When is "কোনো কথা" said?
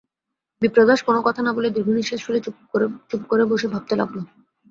1.07-1.41